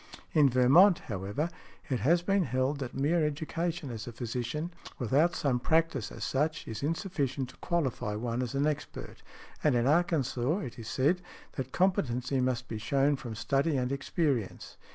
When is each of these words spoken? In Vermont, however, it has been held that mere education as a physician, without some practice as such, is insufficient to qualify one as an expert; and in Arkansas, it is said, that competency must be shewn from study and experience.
In 0.33 0.49
Vermont, 0.49 0.97
however, 0.97 1.47
it 1.87 1.99
has 1.99 2.23
been 2.23 2.45
held 2.45 2.79
that 2.79 2.95
mere 2.95 3.23
education 3.23 3.91
as 3.91 4.07
a 4.07 4.11
physician, 4.11 4.71
without 4.97 5.35
some 5.35 5.59
practice 5.59 6.11
as 6.11 6.23
such, 6.23 6.67
is 6.67 6.81
insufficient 6.81 7.49
to 7.49 7.57
qualify 7.57 8.15
one 8.15 8.41
as 8.41 8.55
an 8.55 8.65
expert; 8.65 9.21
and 9.63 9.75
in 9.75 9.85
Arkansas, 9.85 10.57
it 10.61 10.79
is 10.79 10.87
said, 10.87 11.21
that 11.51 11.71
competency 11.71 12.39
must 12.41 12.67
be 12.67 12.79
shewn 12.79 13.15
from 13.15 13.35
study 13.35 13.77
and 13.77 13.91
experience. 13.91 14.75